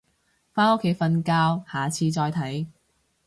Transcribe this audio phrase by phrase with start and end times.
[0.51, 2.65] 返屋企瞓覺，下次再睇